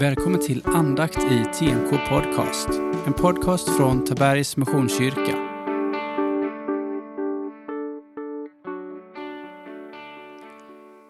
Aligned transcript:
Välkommen 0.00 0.40
till 0.40 0.62
andakt 0.66 1.18
i 1.18 1.44
TNK 1.44 1.90
Podcast. 2.08 2.68
En 3.06 3.12
podcast 3.12 3.76
från 3.76 4.04
Tabergs 4.04 4.56
Missionskyrka. 4.56 5.36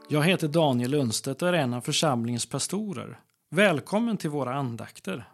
Jag 0.09 0.22
heter 0.22 0.48
Daniel 0.48 0.90
Lundstedt 0.90 1.43
och 1.43 1.48
är 1.48 1.52
en 1.52 1.74
av 1.74 1.80
församlingens 1.80 2.46
pastorer. 2.46 3.20
Välkommen 3.50 4.16
till 4.16 4.30
våra 4.30 4.54
andakter. 4.54 5.29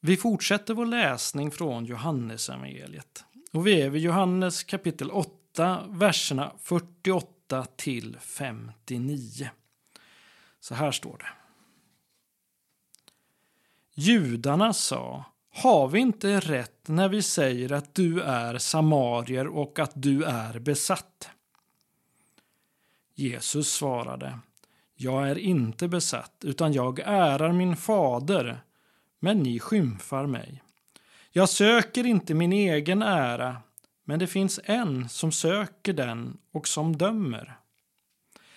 Vi 0.00 0.16
fortsätter 0.16 0.74
vår 0.74 0.86
läsning 0.86 1.50
från 1.50 1.84
Johannesevangeliet. 1.84 3.24
Och 3.52 3.66
vi 3.66 3.80
är 3.80 3.90
vid 3.90 4.02
Johannes 4.02 4.64
kapitel 4.64 5.10
8, 5.10 5.84
verserna 5.88 6.52
48 6.62 7.66
till 7.76 8.16
59. 8.20 9.50
Så 10.62 10.74
här 10.74 10.90
står 10.90 11.18
det. 11.18 11.28
Judarna 13.94 14.72
sa, 14.72 15.24
har 15.50 15.88
vi 15.88 16.00
inte 16.00 16.40
rätt 16.40 16.88
när 16.88 17.08
vi 17.08 17.22
säger 17.22 17.72
att 17.72 17.94
du 17.94 18.20
är 18.20 18.58
samarier 18.58 19.46
och 19.46 19.78
att 19.78 19.92
du 19.94 20.24
är 20.24 20.58
besatt? 20.58 21.30
Jesus 23.14 23.72
svarade, 23.72 24.38
jag 24.94 25.30
är 25.30 25.38
inte 25.38 25.88
besatt, 25.88 26.36
utan 26.44 26.72
jag 26.72 26.98
ärar 26.98 27.52
min 27.52 27.76
fader, 27.76 28.64
men 29.20 29.38
ni 29.38 29.60
skymfar 29.60 30.26
mig. 30.26 30.62
Jag 31.30 31.48
söker 31.48 32.06
inte 32.06 32.34
min 32.34 32.52
egen 32.52 33.02
ära, 33.02 33.56
men 34.04 34.18
det 34.18 34.26
finns 34.26 34.60
en 34.64 35.08
som 35.08 35.32
söker 35.32 35.92
den 35.92 36.38
och 36.52 36.68
som 36.68 36.96
dömer. 36.96 37.61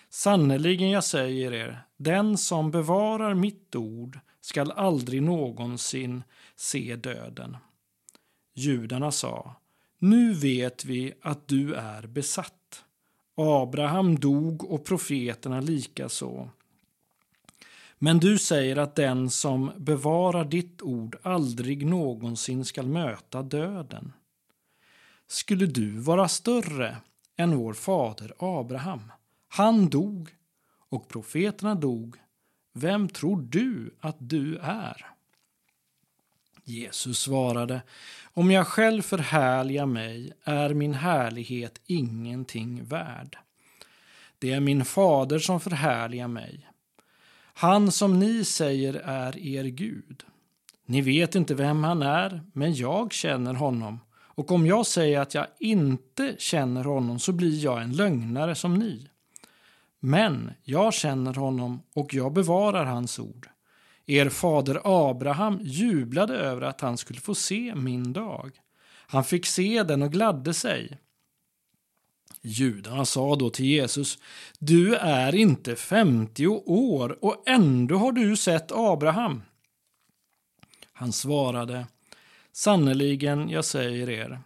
Sannerligen, 0.09 0.89
jag 0.89 1.03
säger 1.03 1.53
er, 1.53 1.81
den 1.97 2.37
som 2.37 2.71
bevarar 2.71 3.33
mitt 3.33 3.75
ord 3.75 4.19
skall 4.41 4.71
aldrig 4.71 5.21
någonsin 5.21 6.23
se 6.55 6.95
döden. 6.95 7.57
Judarna 8.53 9.11
sa, 9.11 9.55
nu 9.99 10.33
vet 10.33 10.85
vi 10.85 11.13
att 11.21 11.47
du 11.47 11.73
är 11.73 12.07
besatt. 12.07 12.83
Abraham 13.37 14.19
dog 14.19 14.71
och 14.71 14.85
profeterna 14.85 15.61
likaså. 15.61 16.49
Men 17.99 18.19
du 18.19 18.37
säger 18.39 18.77
att 18.77 18.95
den 18.95 19.29
som 19.29 19.71
bevarar 19.77 20.45
ditt 20.45 20.81
ord 20.81 21.17
aldrig 21.21 21.85
någonsin 21.85 22.65
skall 22.65 22.87
möta 22.87 23.41
döden. 23.41 24.13
Skulle 25.27 25.65
du 25.65 25.99
vara 25.99 26.27
större 26.27 26.97
än 27.37 27.57
vår 27.57 27.73
fader 27.73 28.33
Abraham? 28.39 29.11
Han 29.55 29.89
dog 29.89 30.29
och 30.89 31.07
profeterna 31.07 31.75
dog. 31.75 32.17
Vem 32.73 33.09
tror 33.09 33.41
du 33.49 33.95
att 33.99 34.15
du 34.19 34.57
är? 34.57 35.05
Jesus 36.63 37.19
svarade, 37.19 37.81
om 38.33 38.51
jag 38.51 38.67
själv 38.67 39.01
förhärligar 39.01 39.85
mig 39.85 40.33
är 40.43 40.73
min 40.73 40.93
härlighet 40.93 41.81
ingenting 41.85 42.83
värd. 42.83 43.37
Det 44.39 44.51
är 44.51 44.59
min 44.59 44.85
fader 44.85 45.39
som 45.39 45.59
förhärligar 45.59 46.27
mig. 46.27 46.69
Han 47.53 47.91
som 47.91 48.19
ni 48.19 48.45
säger 48.45 48.93
är 48.93 49.37
er 49.37 49.63
Gud. 49.63 50.23
Ni 50.85 51.01
vet 51.01 51.35
inte 51.35 51.55
vem 51.55 51.83
han 51.83 52.01
är, 52.01 52.43
men 52.53 52.73
jag 52.73 53.13
känner 53.13 53.53
honom. 53.53 53.99
Och 54.11 54.51
om 54.51 54.67
jag 54.67 54.85
säger 54.85 55.19
att 55.19 55.33
jag 55.33 55.47
inte 55.59 56.35
känner 56.37 56.83
honom 56.83 57.19
så 57.19 57.31
blir 57.31 57.63
jag 57.63 57.81
en 57.81 57.95
lögnare 57.95 58.55
som 58.55 58.73
ni. 58.73 59.09
Men 59.99 60.51
jag 60.63 60.93
känner 60.93 61.33
honom 61.33 61.81
och 61.93 62.13
jag 62.13 62.33
bevarar 62.33 62.85
hans 62.85 63.19
ord. 63.19 63.49
Er 64.05 64.29
fader 64.29 64.81
Abraham 64.83 65.59
jublade 65.61 66.33
över 66.33 66.61
att 66.61 66.81
han 66.81 66.97
skulle 66.97 67.19
få 67.19 67.35
se 67.35 67.75
min 67.75 68.13
dag. 68.13 68.51
Han 69.07 69.23
fick 69.23 69.45
se 69.45 69.83
den 69.83 70.01
och 70.01 70.11
gladde 70.11 70.53
sig. 70.53 70.97
Judarna 72.41 73.05
sa 73.05 73.35
då 73.35 73.49
till 73.49 73.65
Jesus, 73.65 74.17
du 74.59 74.95
är 74.95 75.35
inte 75.35 75.75
50 75.75 76.47
år 76.65 77.25
och 77.25 77.43
ändå 77.45 77.97
har 77.97 78.11
du 78.11 78.37
sett 78.37 78.71
Abraham. 78.71 79.41
Han 80.93 81.11
svarade, 81.11 81.87
sannerligen, 82.51 83.49
jag 83.49 83.65
säger 83.65 84.09
er, 84.09 84.39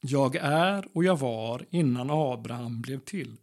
jag 0.00 0.36
är 0.36 0.88
och 0.92 1.04
jag 1.04 1.18
var 1.18 1.66
innan 1.70 2.10
Abraham 2.10 2.80
blev 2.80 2.98
till. 2.98 3.36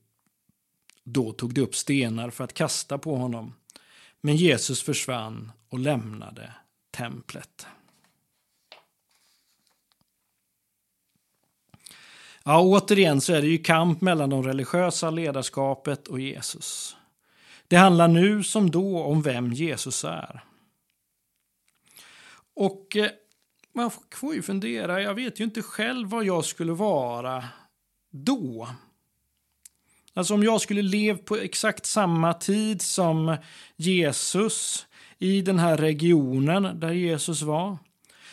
Då 1.10 1.32
tog 1.32 1.54
de 1.54 1.62
upp 1.62 1.76
stenar 1.76 2.30
för 2.30 2.44
att 2.44 2.54
kasta 2.54 2.98
på 2.98 3.16
honom. 3.16 3.54
Men 4.22 4.36
Jesus 4.36 4.82
försvann 4.82 5.52
och 5.70 5.80
lämnade 5.80 6.54
templet. 6.92 7.68
Ja, 12.44 12.62
återigen 12.62 13.22
så 13.22 13.34
är 13.34 13.42
det 13.42 13.48
ju 13.48 13.58
kamp 13.58 14.02
mellan 14.02 14.30
de 14.30 14.44
religiösa 14.44 15.10
ledarskapet 15.10 16.08
och 16.08 16.20
Jesus. 16.20 16.96
Det 17.68 17.76
handlar 17.76 18.08
nu 18.08 18.44
som 18.44 18.72
då 18.72 19.04
om 19.04 19.22
vem 19.22 19.54
Jesus 19.54 20.04
är. 20.04 20.44
Och 22.54 22.96
eh, 22.96 23.12
man 23.74 23.92
får 24.12 24.36
ju 24.36 24.42
fundera, 24.42 25.02
jag 25.02 25.14
vet 25.14 25.40
ju 25.40 25.44
inte 25.44 25.62
själv 25.62 26.10
vad 26.10 26.26
jag 26.26 26.46
skulle 26.46 26.74
vara 26.74 27.46
då. 28.10 28.68
Alltså 30.18 30.34
om 30.34 30.44
jag 30.44 30.62
skulle 30.62 30.82
leva 30.82 31.20
på 31.20 31.36
exakt 31.36 31.86
samma 31.86 32.34
tid 32.34 32.82
som 32.82 33.38
Jesus 33.76 34.88
i 35.18 35.42
den 35.42 35.60
här 35.60 35.78
regionen 35.78 36.80
där 36.80 36.92
Jesus 36.92 37.42
var. 37.42 37.78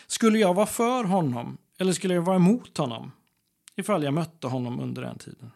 Skulle 0.06 0.38
jag 0.38 0.54
vara 0.54 0.66
för 0.66 1.04
honom 1.04 1.58
eller 1.78 1.92
skulle 1.92 2.14
jag 2.14 2.22
vara 2.22 2.36
emot 2.36 2.78
honom 2.78 3.12
ifall 3.76 4.02
jag 4.02 4.14
mötte 4.14 4.46
honom 4.46 4.80
under 4.80 5.02
den 5.02 5.18
tiden? 5.18 5.50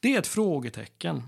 Det 0.00 0.14
är 0.14 0.18
ett 0.18 0.26
frågetecken. 0.26 1.22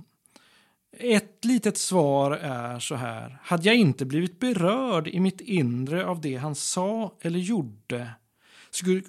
Ett 0.99 1.45
litet 1.45 1.79
svar 1.79 2.31
är 2.31 2.79
så 2.79 2.95
här. 2.95 3.39
Hade 3.43 3.65
jag 3.65 3.77
inte 3.77 4.05
blivit 4.05 4.41
berörd 4.41 5.09
i 5.09 5.21
mitt 5.21 5.41
inre 5.41 6.07
av 6.07 6.21
det 6.21 6.37
han 6.37 6.55
sa 6.55 7.15
eller 7.21 7.39
gjorde 7.39 8.11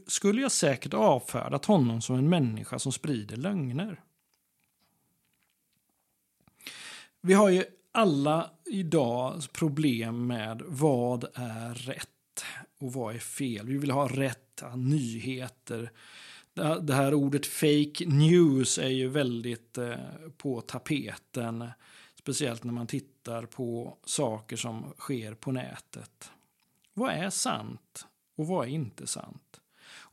skulle 0.08 0.42
jag 0.42 0.52
säkert 0.52 0.94
avfärdat 0.94 1.66
honom 1.66 2.02
som 2.02 2.16
en 2.16 2.30
människa 2.30 2.80
som 2.80 2.92
sprider 2.92 3.38
lögner. 3.38 4.02
Vi 7.22 7.34
har 7.34 7.50
ju 7.50 7.64
alla 7.92 8.52
idag 8.66 9.42
problem 9.54 10.28
med 10.28 10.62
vad 10.66 11.24
är 11.34 11.74
rätt 11.74 12.10
och 12.80 12.94
vad 12.94 13.16
är 13.16 13.20
fel. 13.20 13.68
Vi 13.68 13.78
vill 13.78 13.92
ha 13.92 14.08
rätta 14.08 14.76
nyheter. 14.76 15.92
Det 16.82 16.94
här 16.94 17.14
ordet 17.14 17.46
fake 17.46 18.06
news 18.06 18.78
är 18.78 18.90
ju 18.90 19.10
väldigt 19.10 19.78
eh, 19.78 19.96
på 20.38 20.62
tapeten. 20.62 21.70
Speciellt 22.16 22.64
när 22.64 22.74
man 22.74 22.88
tittar 22.88 23.46
på 23.46 23.98
saker 24.06 24.56
som 24.56 24.94
sker 24.98 25.34
på 25.34 25.52
nätet. 25.52 26.32
Vad 26.94 27.12
är 27.14 27.30
sant 27.30 28.08
och 28.36 28.48
vad 28.48 28.68
är 28.68 28.72
inte 28.72 29.08
sant? 29.08 29.62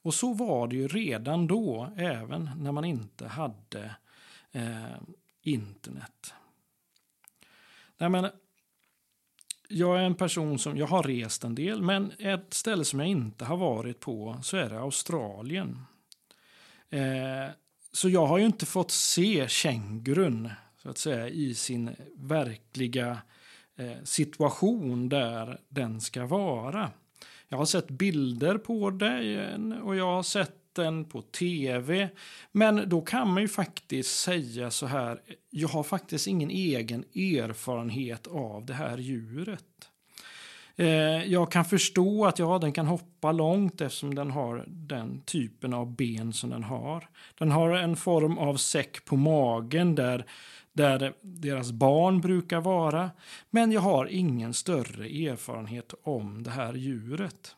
Och 0.03 0.15
så 0.15 0.33
var 0.33 0.69
det 0.69 0.77
ju 0.77 0.89
redan 0.89 1.47
då, 1.47 1.93
även 1.97 2.51
när 2.57 2.73
man 2.73 2.85
inte 2.85 3.27
hade 3.27 3.95
eh, 4.53 4.97
internet. 5.43 6.35
Nej, 7.99 8.09
men, 8.09 8.31
jag 9.69 9.99
är 10.01 10.03
en 10.03 10.15
person 10.15 10.59
som 10.59 10.77
jag 10.77 10.87
har 10.87 11.03
rest 11.03 11.45
en 11.45 11.55
del, 11.55 11.83
men 11.83 12.13
ett 12.19 12.55
ställe 12.55 12.85
som 12.85 13.01
jag 13.01 13.09
inte 13.09 13.45
har 13.45 13.57
varit 13.57 14.01
på 14.01 14.39
så 14.43 14.57
är 14.57 14.71
det 14.71 14.81
Australien. 14.81 15.83
Eh, 16.91 17.49
så 17.93 18.09
jag 18.09 18.27
har 18.27 18.39
ju 18.39 18.47
inte 18.47 18.67
fått 18.67 18.91
se 18.91 19.49
kängurun 19.49 20.51
så 20.83 20.91
att 20.91 20.99
säga 20.99 21.29
i 21.29 21.55
sin 21.55 21.97
verkliga 22.15 23.19
eh, 23.77 24.03
situation 24.05 25.09
där 25.09 25.61
den 25.69 26.01
ska 26.01 26.27
vara. 26.27 26.91
Jag 27.53 27.59
har 27.59 27.65
sett 27.65 27.91
bilder 27.91 28.59
på 28.59 28.91
det 28.91 29.59
och 29.83 29.97
jag 29.97 30.07
har 30.07 30.23
sett 30.23 30.55
den 30.73 31.05
på 31.05 31.23
tv. 31.23 32.09
Men 32.53 32.89
då 32.89 33.01
kan 33.01 33.29
man 33.33 33.43
ju 33.43 33.49
faktiskt 33.49 34.21
säga 34.21 34.71
så 34.71 34.87
här. 34.87 35.21
Jag 35.51 35.69
har 35.69 35.83
faktiskt 35.83 36.27
ingen 36.27 36.51
egen 36.51 37.05
erfarenhet 37.15 38.27
av 38.27 38.67
det 38.67 38.75
här 38.75 38.99
djuret. 38.99 39.65
Eh, 40.77 41.25
jag 41.25 41.53
kan 41.53 41.65
förstå 41.65 42.27
att 42.27 42.39
ja, 42.39 42.59
den 42.59 42.73
kan 42.73 42.87
hoppa 42.87 43.33
långt 43.33 43.81
eftersom 43.81 44.15
den 44.15 44.31
har 44.31 44.65
den 44.67 45.21
typen 45.21 45.75
av 45.75 45.97
ben 45.97 46.33
som 46.33 46.51
den 46.51 46.65
har. 46.65 47.09
Den 47.39 47.51
har 47.51 47.71
en 47.71 47.97
form 47.97 48.39
av 48.39 48.57
säck 48.57 49.05
på 49.05 49.17
magen 49.17 49.95
där 49.95 50.27
där 50.81 51.13
deras 51.21 51.73
barn 51.73 52.21
brukar 52.21 52.61
vara. 52.61 53.11
Men 53.51 53.73
jag 53.73 53.81
har 53.81 54.07
ingen 54.07 54.55
större 54.55 55.07
erfarenhet 55.07 55.95
om 56.03 56.43
det 56.43 56.51
här 56.51 56.75
djuret. 56.75 57.57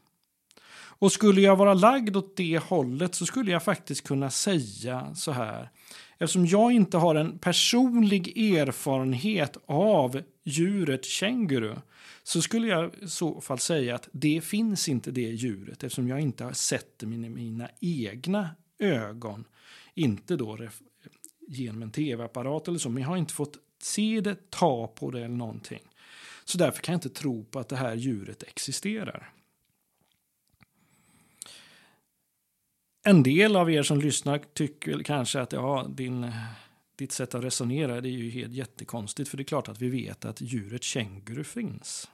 Och 1.03 1.13
skulle 1.13 1.41
jag 1.41 1.57
vara 1.57 1.75
lagd 1.75 2.17
åt 2.17 2.37
det 2.37 2.59
hållet 2.59 3.15
så 3.15 3.27
skulle 3.27 3.51
jag 3.51 3.63
faktiskt 3.63 4.07
kunna 4.07 4.31
säga 4.31 5.15
så 5.15 5.33
här. 5.33 5.71
Eftersom 6.19 6.47
jag 6.47 6.73
inte 6.73 6.97
har 6.97 7.15
en 7.15 7.39
personlig 7.39 8.39
erfarenhet 8.39 9.57
av 9.67 10.23
djuret 10.45 11.05
känguru 11.05 11.77
så 12.23 12.43
skulle 12.43 12.67
jag 12.67 12.91
i 13.01 13.09
så 13.09 13.41
fall 13.41 13.59
säga 13.59 13.95
att 13.95 14.09
det 14.13 14.41
finns 14.45 14.89
inte 14.89 15.11
det 15.11 15.21
djuret 15.21 15.85
eftersom 15.85 16.09
jag 16.09 16.21
inte 16.21 16.45
har 16.45 16.53
sett 16.53 16.99
det 16.99 17.07
med 17.07 17.31
mina 17.31 17.69
egna 17.81 18.51
ögon. 18.79 19.45
Inte 19.95 20.37
då 20.37 20.57
genom 21.49 21.83
en 21.83 21.91
tv-apparat 21.91 22.69
eller 22.69 22.79
så, 22.79 22.91
men 22.91 23.03
jag 23.03 23.09
har 23.09 23.17
inte 23.17 23.35
fått 23.35 23.59
se 23.83 24.21
det, 24.21 24.51
ta 24.51 24.87
på 24.87 25.11
det 25.11 25.19
eller 25.19 25.37
någonting. 25.37 25.83
Så 26.45 26.59
därför 26.59 26.83
kan 26.83 26.93
jag 26.93 26.97
inte 26.97 27.09
tro 27.09 27.45
på 27.45 27.59
att 27.59 27.69
det 27.69 27.77
här 27.77 27.95
djuret 27.95 28.43
existerar. 28.43 29.33
En 33.05 33.23
del 33.23 33.57
av 33.57 33.71
er 33.71 33.83
som 33.83 34.01
lyssnar 34.01 34.39
tycker 34.39 35.03
kanske 35.03 35.41
att 35.41 35.53
ja, 35.53 35.87
din, 35.91 36.33
ditt 36.97 37.13
sätt 37.13 37.35
att 37.35 37.45
resonera 37.45 38.01
det 38.01 38.09
är 38.09 38.11
ju 38.11 38.31
helt 38.31 38.53
jättekonstigt. 38.53 39.29
För 39.31 39.37
det 39.37 39.43
är 39.43 39.45
klart 39.45 39.69
att 39.69 39.83
vi 39.83 39.89
vet 39.89 40.25
att 40.25 40.41
djuret 40.41 40.83
känguru 40.83 41.45
finns. 41.45 42.11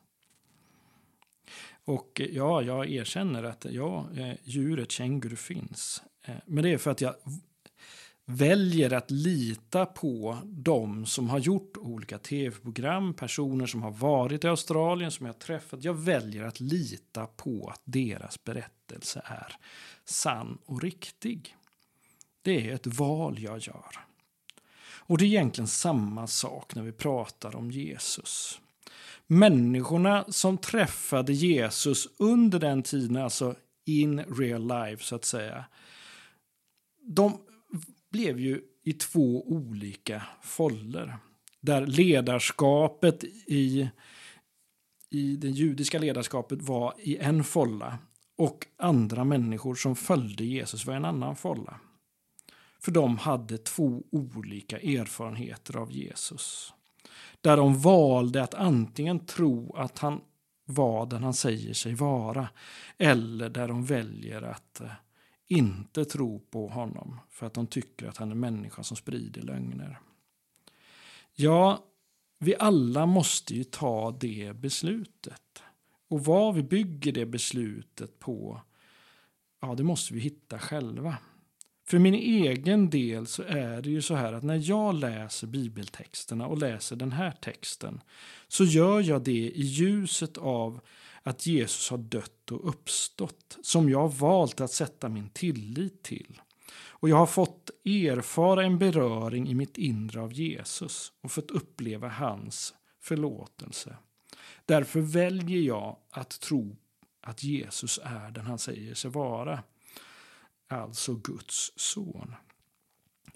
Och 1.85 2.21
ja, 2.31 2.63
jag 2.63 2.91
erkänner 2.91 3.43
att 3.43 3.67
ja, 3.71 4.09
eh, 4.17 4.35
djuret 4.45 4.91
känguru 4.91 5.37
finns. 5.37 6.03
Eh, 6.25 6.35
men 6.47 6.65
det 6.65 6.71
är 6.71 6.79
för 6.79 6.91
att 6.91 7.01
jag 7.01 7.15
väljer 8.31 8.93
att 8.93 9.11
lita 9.11 9.87
på 9.87 10.39
de 10.45 11.07
som 11.07 11.31
har 11.31 11.39
gjort 11.39 11.77
olika 11.77 12.19
tv-program, 12.19 13.15
personer 13.15 13.67
som 13.67 13.83
har 13.83 13.91
varit 13.91 14.45
i 14.45 14.49
Australien, 14.49 15.11
som 15.11 15.27
jag 15.27 15.33
har 15.33 15.39
träffat. 15.39 15.85
Jag 15.85 15.95
väljer 15.95 16.45
att 16.45 16.61
lita 16.61 17.27
på 17.27 17.71
att 17.73 17.81
deras 17.85 18.45
berättelse 18.45 19.23
är 19.25 19.57
sann 20.05 20.59
och 20.65 20.83
riktig. 20.83 21.57
Det 22.43 22.71
är 22.71 22.75
ett 22.75 22.87
val 22.87 23.39
jag 23.39 23.59
gör. 23.59 23.91
Och 24.81 25.19
det 25.19 25.25
är 25.25 25.27
egentligen 25.27 25.69
samma 25.69 26.27
sak 26.27 26.75
när 26.75 26.83
vi 26.83 26.93
pratar 26.93 27.57
om 27.57 27.71
Jesus. 27.71 28.61
Människorna 29.27 30.25
som 30.29 30.59
träffade 30.59 31.33
Jesus 31.33 32.09
under 32.19 32.59
den 32.59 32.83
tiden, 32.83 33.17
alltså 33.17 33.55
in 33.85 34.21
real 34.21 34.69
life 34.69 35.05
så 35.05 35.17
att 35.17 35.25
säga, 35.25 35.65
de 37.03 37.41
blev 38.11 38.41
ju 38.41 38.61
i 38.85 38.93
två 38.93 39.49
olika 39.49 40.23
foller. 40.43 41.19
Där 41.61 41.87
ledarskapet 41.87 43.25
i, 43.47 43.91
i 45.11 45.37
det 45.37 45.49
judiska 45.49 45.99
ledarskapet 45.99 46.63
var 46.63 46.95
i 46.99 47.17
en 47.17 47.45
folla 47.45 47.99
och 48.39 48.67
andra 48.77 49.25
människor 49.25 49.75
som 49.75 49.97
följde 49.97 50.45
Jesus 50.45 50.87
var 50.87 50.95
i 50.95 50.97
en 50.97 51.05
annan 51.05 51.37
folla. 51.37 51.81
För 52.81 52.93
de 52.93 53.19
hade 53.19 53.59
två 53.59 54.03
olika 54.11 54.79
erfarenheter 54.79 55.77
av 55.77 55.93
Jesus. 55.93 56.73
Där 57.41 57.57
de 57.57 57.79
valde 57.79 58.43
att 58.43 58.55
antingen 58.55 59.27
tro 59.27 59.77
att 59.77 59.99
han 59.99 60.21
var 60.65 61.07
den 61.07 61.23
han 61.23 61.35
säger 61.35 61.75
sig 61.75 61.95
vara 61.95 62.49
eller 62.99 63.49
där 63.49 63.69
de 63.69 63.85
väljer 63.85 64.43
att 64.43 64.81
eh, 64.81 64.91
inte 65.49 66.05
tro 66.05 66.39
på 66.51 66.69
honom 66.69 67.21
för 67.31 67.47
att 67.47 67.55
de 67.55 67.67
tycker 67.67 68.07
att 68.07 68.17
han 68.17 68.31
är 68.31 68.35
människa 68.35 68.83
som 68.83 68.97
sprider 68.97 69.43
lögner. 69.43 70.01
Ja, 71.35 71.85
vi 72.39 72.57
alla 72.57 73.07
måste 73.07 73.55
ju 73.55 73.65
ta 73.65 74.17
det 74.21 74.57
beslutet. 74.57 75.63
Och 76.09 76.25
vad 76.25 76.55
vi 76.55 76.63
bygger 76.63 77.13
det 77.13 77.27
beslutet 77.27 78.19
på, 78.19 78.61
ja, 79.61 79.75
det 79.75 79.83
måste 79.83 80.15
vi 80.15 80.21
hitta 80.21 80.59
själva. 80.59 81.17
För 81.89 81.99
min 81.99 82.15
egen 82.15 82.91
del 82.91 83.27
så 83.27 83.43
är 83.43 83.83
det 83.83 83.91
ju 83.91 84.03
så 84.03 84.15
här 84.15 84.33
att 84.33 84.43
när 84.43 84.69
jag 84.71 84.95
läser 84.95 85.47
bibeltexterna 85.47 86.47
och 86.47 86.59
läser 86.59 86.97
den 86.97 87.13
här 87.13 87.31
texten 87.31 88.01
så 88.49 88.65
gör 88.65 89.01
jag 89.01 89.23
det 89.23 89.51
i 89.51 89.63
ljuset 89.63 90.39
av 90.39 90.81
att 91.23 91.47
Jesus 91.47 91.91
har 91.91 91.99
dött 91.99 92.53
och 92.53 92.69
uppstått 92.69 93.59
som 93.63 93.91
jag 93.91 93.99
har 93.99 94.09
valt 94.09 94.61
att 94.61 94.73
sätta 94.73 95.09
min 95.09 95.31
tillit 95.31 96.03
till. 96.03 96.41
Och 97.01 97.09
jag 97.09 97.17
har 97.17 97.27
fått 97.27 97.71
erfara 97.85 98.65
en 98.65 98.79
beröring 98.79 99.49
i 99.49 99.55
mitt 99.55 99.79
inre 99.79 100.21
av 100.21 100.33
Jesus 100.33 101.13
och 101.21 101.33
fått 101.33 101.51
uppleva 101.51 102.09
hans 102.09 102.75
förlåtelse. 103.01 103.97
Därför 104.67 105.01
väljer 105.01 105.61
jag 105.61 105.97
att 106.11 106.41
tro 106.41 106.77
att 107.21 107.43
Jesus 107.43 108.01
är 108.03 108.31
den 108.31 108.47
han 108.47 108.59
säger 108.59 108.95
sig 108.95 109.11
vara. 109.11 109.63
Alltså 110.69 111.15
Guds 111.15 111.73
son. 111.77 112.35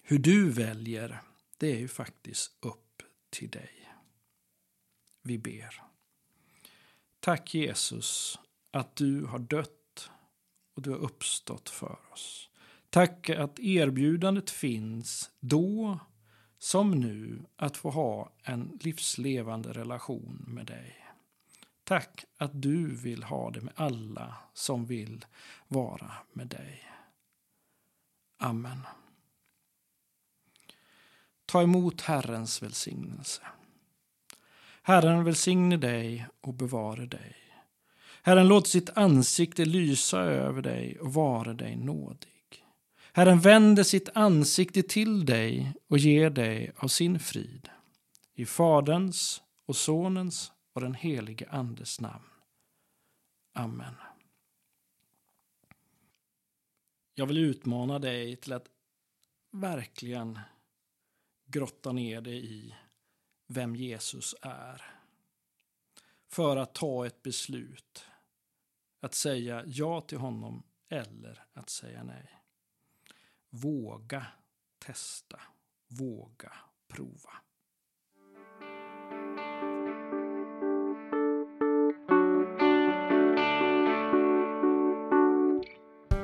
Hur 0.03 0.19
du 0.19 0.51
väljer, 0.51 1.23
det 1.59 1.73
är 1.73 1.79
ju 1.79 1.89
faktiskt 1.89 2.53
upp 2.61 3.03
till 3.31 3.51
dig. 3.51 3.95
Vi 5.23 5.39
ber. 5.39 5.92
Tack 7.25 7.55
Jesus 7.55 8.39
att 8.71 8.97
du 8.97 9.25
har 9.25 9.39
dött 9.39 10.11
och 10.75 10.83
du 10.83 10.91
har 10.91 10.99
uppstått 10.99 11.71
för 11.71 11.99
oss. 12.13 12.51
Tack 12.91 13.31
att 13.31 13.59
erbjudandet 13.59 14.51
finns 14.51 15.31
då 15.41 15.99
som 16.59 16.91
nu 16.91 17.43
att 17.57 17.77
få 17.77 17.91
ha 17.91 18.33
en 18.43 18.79
livslevande 18.81 19.73
relation 19.73 20.45
med 20.49 20.67
dig. 20.67 21.07
Tack 21.85 22.25
att 22.37 22.63
du 22.63 22.95
vill 22.95 23.23
ha 23.23 23.51
det 23.51 23.61
med 23.61 23.75
alla 23.77 24.37
som 24.53 24.87
vill 24.87 25.25
vara 25.69 26.13
med 26.33 26.47
dig. 26.47 26.83
Amen. 28.39 28.81
Ta 31.47 31.63
emot 31.63 32.01
Herrens 32.01 32.63
välsignelse. 32.63 33.43
Herren 34.83 35.25
välsigne 35.25 35.77
dig 35.77 36.27
och 36.41 36.55
bevare 36.55 37.07
dig. 37.07 37.37
Herren 38.23 38.49
låt 38.49 38.69
sitt 38.69 38.91
ansikte 38.91 39.65
lysa 39.65 40.21
över 40.21 40.63
dig 40.63 40.99
och 41.01 41.15
vara 41.15 41.55
dig 41.55 41.77
nådig. 41.77 42.67
Herren 43.13 43.41
vänder 43.41 43.83
sitt 43.83 44.09
ansikte 44.15 44.83
till 44.83 45.27
dig 45.27 45.73
och 45.89 45.99
ger 45.99 46.31
dig 46.31 46.73
av 46.77 46.89
sin 46.89 47.19
frid. 47.19 47.69
I 48.35 48.47
Faderns 48.47 49.43
och 49.67 49.77
Sonens 49.77 50.53
och 50.73 50.81
den 50.81 50.95
helige 50.95 51.49
Andes 51.51 52.01
namn. 52.01 52.25
Amen. 53.53 53.95
Jag 57.15 57.27
vill 57.27 57.39
utmana 57.39 57.99
dig 57.99 58.37
till 58.37 58.53
att 58.53 58.67
verkligen 59.51 60.39
grotta 61.47 61.93
ner 61.93 62.21
dig 62.21 62.55
i 62.55 62.75
vem 63.47 63.77
Jesus 63.77 64.35
är. 64.43 64.83
För 66.29 66.57
att 66.57 66.75
ta 66.75 67.07
ett 67.07 67.23
beslut. 67.23 68.05
Att 69.01 69.15
säga 69.15 69.63
ja 69.67 70.01
till 70.01 70.19
honom 70.19 70.63
eller 70.89 71.45
att 71.53 71.71
säga 71.71 72.05
nej. 72.05 72.43
Våga 73.51 74.27
testa. 74.79 75.41
Våga 75.89 76.53
prova. 76.89 77.31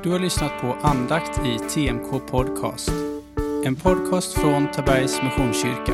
Du 0.02 0.10
har 0.10 0.18
lyssnat 0.18 0.60
på 0.60 0.72
andakt 0.72 1.46
i 1.46 1.58
TMK 1.58 2.26
Podcast. 2.30 2.90
En 3.64 3.76
podcast 3.76 4.32
från 4.32 4.70
Tabergs 4.70 5.22
Missionskyrka. 5.22 5.92